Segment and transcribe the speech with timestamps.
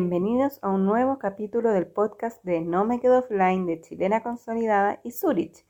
[0.00, 4.98] Bienvenidos a un nuevo capítulo del podcast de No Me Quedo Offline de Chilena Consolidada
[5.04, 5.66] y Zurich,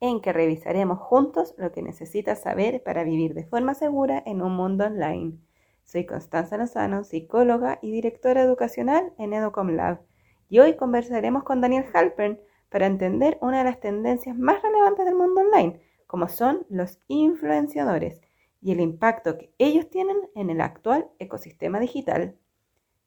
[0.00, 4.56] en que revisaremos juntos lo que necesitas saber para vivir de forma segura en un
[4.56, 5.34] mundo online.
[5.84, 10.00] Soy Constanza Lozano, psicóloga y directora educacional en Educom Lab,
[10.48, 12.40] y hoy conversaremos con Daniel Halpern
[12.70, 18.22] para entender una de las tendencias más relevantes del mundo online, como son los influenciadores
[18.62, 22.38] y el impacto que ellos tienen en el actual ecosistema digital.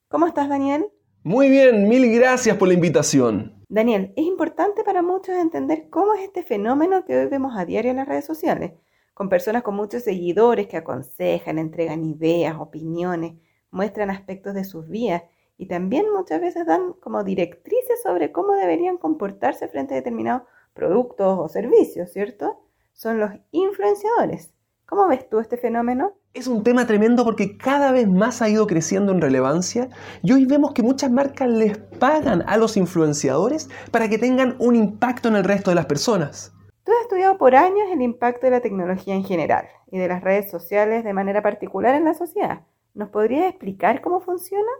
[0.09, 0.87] ¿Cómo estás, Daniel?
[1.23, 3.61] Muy bien, mil gracias por la invitación.
[3.67, 7.91] Daniel, es importante para muchos entender cómo es este fenómeno que hoy vemos a diario
[7.91, 8.71] en las redes sociales,
[9.13, 13.33] con personas con muchos seguidores que aconsejan, entregan ideas, opiniones,
[13.69, 15.23] muestran aspectos de sus vidas
[15.57, 21.37] y también muchas veces dan como directrices sobre cómo deberían comportarse frente a determinados productos
[21.37, 22.61] o servicios, ¿cierto?
[22.93, 24.53] Son los influenciadores.
[24.89, 26.13] ¿Cómo ves tú este fenómeno?
[26.33, 29.89] Es un tema tremendo porque cada vez más ha ido creciendo en relevancia
[30.23, 34.77] y hoy vemos que muchas marcas les pagan a los influenciadores para que tengan un
[34.77, 36.53] impacto en el resto de las personas.
[36.85, 40.23] Tú has estudiado por años el impacto de la tecnología en general y de las
[40.23, 42.61] redes sociales de manera particular en la sociedad.
[42.93, 44.71] ¿Nos podrías explicar cómo funciona?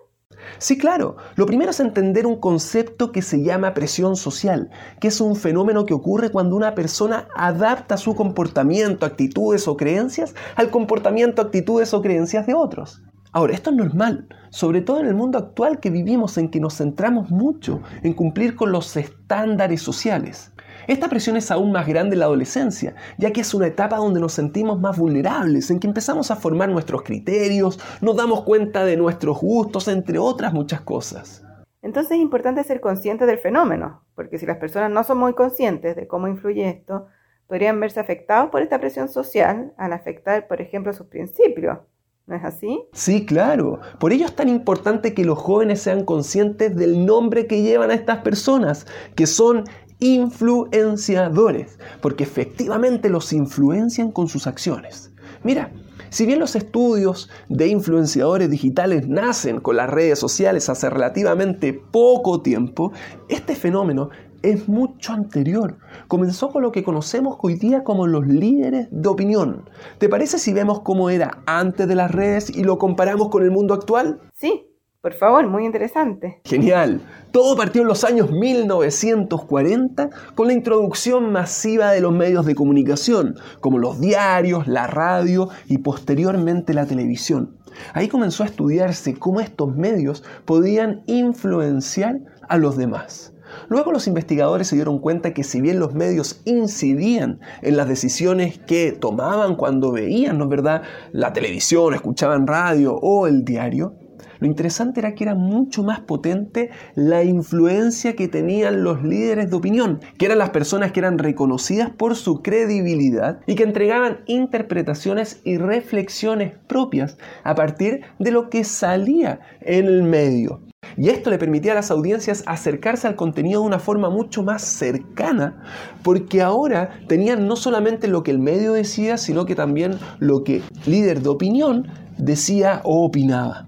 [0.59, 1.17] Sí, claro.
[1.35, 4.69] Lo primero es entender un concepto que se llama presión social,
[4.99, 10.33] que es un fenómeno que ocurre cuando una persona adapta su comportamiento, actitudes o creencias
[10.55, 13.01] al comportamiento, actitudes o creencias de otros.
[13.31, 16.77] Ahora, esto es normal, sobre todo en el mundo actual que vivimos en que nos
[16.77, 20.51] centramos mucho en cumplir con los estándares sociales.
[20.87, 24.21] Esta presión es aún más grande en la adolescencia, ya que es una etapa donde
[24.21, 28.95] nos sentimos más vulnerables, en que empezamos a formar nuestros criterios, nos damos cuenta de
[28.95, 31.43] nuestros gustos, entre otras muchas cosas.
[31.81, 35.97] Entonces es importante ser consciente del fenómeno, porque si las personas no son muy conscientes
[35.97, 37.07] de cómo influye esto,
[37.47, 41.79] podrían verse afectados por esta presión social al afectar, por ejemplo, sus principios.
[42.27, 42.81] ¿No es así?
[42.91, 43.79] Sí, claro.
[43.99, 47.93] Por ello es tan importante que los jóvenes sean conscientes del nombre que llevan a
[47.93, 48.85] estas personas,
[49.15, 49.63] que son
[49.99, 55.13] influenciadores, porque efectivamente los influencian con sus acciones.
[55.43, 55.71] Mira,
[56.09, 62.41] si bien los estudios de influenciadores digitales nacen con las redes sociales hace relativamente poco
[62.41, 62.91] tiempo,
[63.29, 64.09] este fenómeno
[64.41, 65.77] es mucho anterior.
[66.07, 69.69] Comenzó con lo que conocemos hoy día como los líderes de opinión.
[69.97, 73.51] ¿Te parece si vemos cómo era antes de las redes y lo comparamos con el
[73.51, 74.19] mundo actual?
[74.33, 74.67] Sí,
[75.01, 76.41] por favor, muy interesante.
[76.43, 77.01] Genial.
[77.31, 83.35] Todo partió en los años 1940 con la introducción masiva de los medios de comunicación,
[83.61, 87.57] como los diarios, la radio y posteriormente la televisión.
[87.93, 92.19] Ahí comenzó a estudiarse cómo estos medios podían influenciar
[92.49, 93.33] a los demás.
[93.69, 98.59] Luego los investigadores se dieron cuenta que si bien los medios incidían en las decisiones
[98.59, 100.81] que tomaban cuando veían, ¿no es verdad?,
[101.11, 103.95] la televisión, escuchaban radio o el diario,
[104.39, 109.55] lo interesante era que era mucho más potente la influencia que tenían los líderes de
[109.55, 115.41] opinión, que eran las personas que eran reconocidas por su credibilidad y que entregaban interpretaciones
[115.43, 120.61] y reflexiones propias a partir de lo que salía en el medio.
[120.95, 124.63] Y esto le permitía a las audiencias acercarse al contenido de una forma mucho más
[124.63, 125.63] cercana,
[126.03, 130.63] porque ahora tenían no solamente lo que el medio decía, sino que también lo que
[130.85, 133.67] líder de opinión decía o opinaba.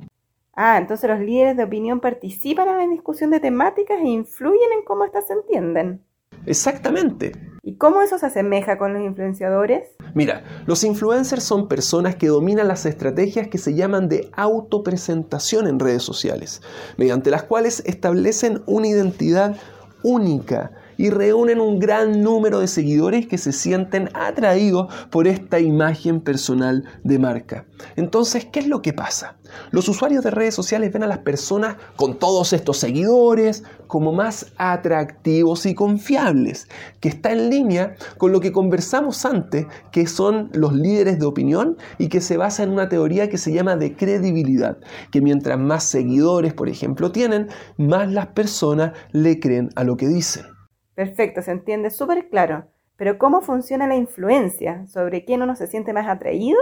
[0.53, 4.83] Ah, entonces los líderes de opinión participan en la discusión de temáticas e influyen en
[4.83, 6.03] cómo éstas se entienden.
[6.45, 7.31] Exactamente.
[7.69, 9.89] ¿Y cómo eso se asemeja con los influenciadores?
[10.15, 15.77] Mira, los influencers son personas que dominan las estrategias que se llaman de autopresentación en
[15.77, 16.63] redes sociales,
[16.97, 19.55] mediante las cuales establecen una identidad
[20.01, 26.19] única y reúnen un gran número de seguidores que se sienten atraídos por esta imagen
[26.19, 27.65] personal de marca.
[27.95, 29.37] Entonces, ¿qué es lo que pasa?
[29.71, 34.47] Los usuarios de redes sociales ven a las personas con todos estos seguidores como más
[34.57, 36.67] atractivos y confiables,
[36.99, 41.77] que está en línea con lo que conversamos antes, que son los líderes de opinión
[41.97, 44.77] y que se basa en una teoría que se llama de credibilidad,
[45.11, 47.47] que mientras más seguidores, por ejemplo, tienen,
[47.77, 50.58] más las personas le creen a lo que dicen.
[50.99, 52.65] Perfecto, se entiende súper claro.
[52.97, 54.85] Pero ¿cómo funciona la influencia?
[54.87, 56.59] ¿Sobre quién uno se siente más atraído?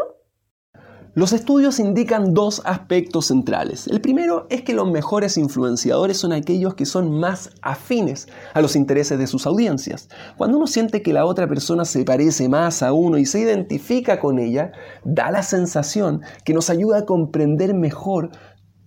[1.16, 3.88] Los estudios indican dos aspectos centrales.
[3.88, 8.76] El primero es que los mejores influenciadores son aquellos que son más afines a los
[8.76, 10.08] intereses de sus audiencias.
[10.38, 14.20] Cuando uno siente que la otra persona se parece más a uno y se identifica
[14.20, 14.72] con ella,
[15.04, 18.30] da la sensación que nos ayuda a comprender mejor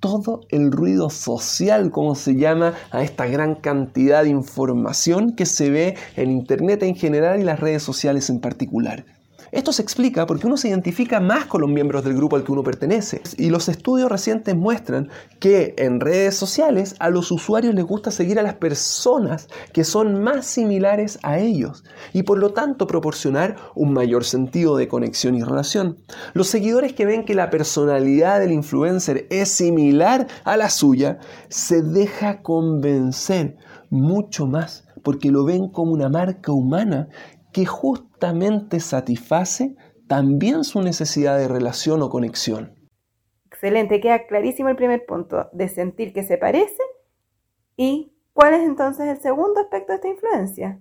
[0.00, 5.70] todo el ruido social, como se llama a esta gran cantidad de información que se
[5.70, 9.05] ve en Internet en general y las redes sociales en particular.
[9.52, 12.52] Esto se explica porque uno se identifica más con los miembros del grupo al que
[12.52, 13.22] uno pertenece.
[13.37, 15.08] Y los estudios recientes muestran
[15.38, 20.22] que en redes sociales a los usuarios les gusta seguir a las personas que son
[20.22, 25.42] más similares a ellos y por lo tanto proporcionar un mayor sentido de conexión y
[25.42, 25.96] relación.
[26.32, 31.82] Los seguidores que ven que la personalidad del influencer es similar a la suya se
[31.82, 33.56] deja convencer
[33.90, 37.08] mucho más porque lo ven como una marca humana
[37.52, 37.66] que
[38.20, 39.75] justamente satisface
[40.06, 42.75] también su necesidad de relación o conexión.
[43.46, 46.82] Excelente, queda clarísimo el primer punto, de sentir que se parece.
[47.78, 50.81] ¿Y cuál es entonces el segundo aspecto de esta influencia?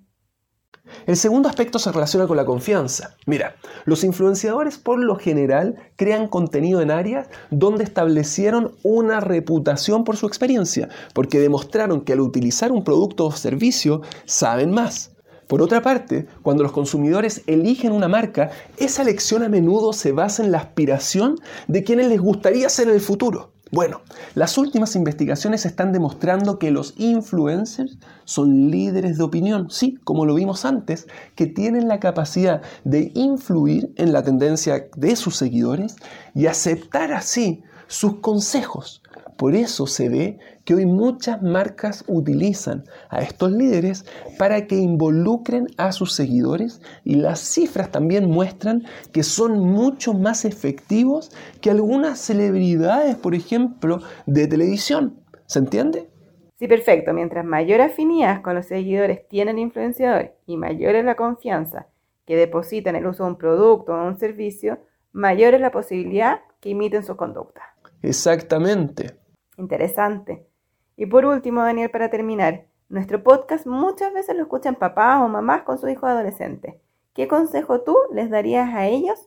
[1.05, 3.15] El segundo aspecto se relaciona con la confianza.
[3.25, 10.17] Mira, los influenciadores por lo general crean contenido en áreas donde establecieron una reputación por
[10.17, 15.15] su experiencia, porque demostraron que al utilizar un producto o servicio saben más.
[15.49, 20.43] Por otra parte, cuando los consumidores eligen una marca, esa elección a menudo se basa
[20.43, 21.37] en la aspiración
[21.67, 23.51] de quienes les gustaría ser en el futuro.
[23.71, 24.01] Bueno,
[24.35, 30.35] las últimas investigaciones están demostrando que los influencers son líderes de opinión, sí, como lo
[30.35, 35.95] vimos antes, que tienen la capacidad de influir en la tendencia de sus seguidores
[36.35, 39.01] y aceptar así sus consejos,
[39.39, 44.05] por eso se ve que hoy muchas marcas utilizan a estos líderes
[44.37, 48.83] para que involucren a sus seguidores y las cifras también muestran
[49.13, 51.31] que son mucho más efectivos
[51.61, 55.21] que algunas celebridades, por ejemplo, de televisión.
[55.45, 56.09] ¿Se entiende?
[56.57, 57.13] Sí, perfecto.
[57.13, 61.87] Mientras mayor afinidad con los seguidores tiene el influenciador y mayor es la confianza
[62.25, 64.79] que deposita en el uso de un producto o un servicio,
[65.13, 67.61] mayor es la posibilidad que imiten su conducta.
[68.01, 69.17] Exactamente.
[69.59, 70.47] Interesante.
[70.95, 75.63] Y por último, Daniel, para terminar, nuestro podcast muchas veces lo escuchan papás o mamás
[75.63, 76.79] con su hijo adolescente.
[77.13, 79.19] ¿Qué consejo tú les darías a ellos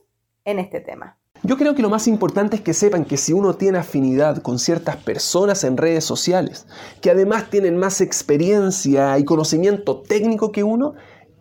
[0.43, 1.17] en este tema?
[1.43, 4.57] Yo creo que lo más importante es que sepan que si uno tiene afinidad con
[4.57, 6.65] ciertas personas en redes sociales,
[7.01, 10.95] que además tienen más experiencia y conocimiento técnico que uno,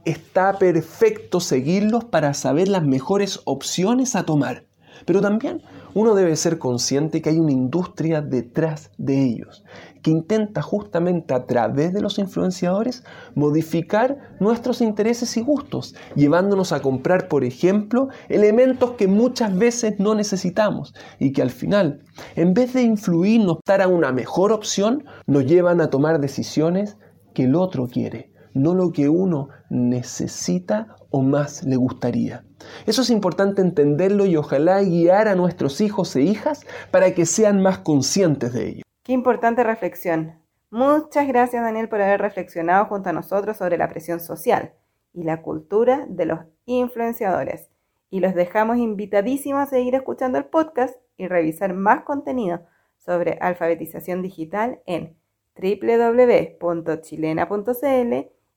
[0.05, 4.67] está perfecto seguirlos para saber las mejores opciones a tomar.
[5.07, 5.63] Pero también
[5.95, 9.65] uno debe ser consciente que hay una industria detrás de ellos,
[10.03, 13.05] que intenta justamente a través de los influenciadores
[13.35, 20.15] modificar nuestros intereses y gustos, llevándonos a comprar, por ejemplo, elementos que muchas veces no
[20.15, 22.03] necesitamos y que al final,
[22.37, 26.97] en vez de influirnos para una mejor opción, nos llevan a tomar decisiones
[27.35, 32.45] que el otro quiere, no lo que uno necesita o más le gustaría.
[32.87, 37.63] Eso es importante entenderlo y ojalá guiar a nuestros hijos e hijas para que sean
[37.63, 38.83] más conscientes de ello.
[39.03, 40.41] Qué importante reflexión.
[40.71, 44.73] Muchas gracias Daniel por haber reflexionado junto a nosotros sobre la presión social
[45.13, 47.69] y la cultura de los influenciadores.
[48.11, 52.63] Y los dejamos invitadísimos a seguir escuchando el podcast y revisar más contenido
[52.97, 55.17] sobre alfabetización digital en
[55.57, 56.73] www.chilena.cl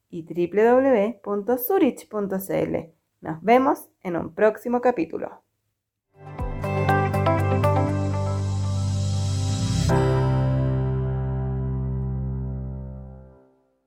[0.09, 0.23] y
[1.23, 3.04] www.zurich.cl.
[3.25, 5.44] Nos vemos en un próximo capítulo.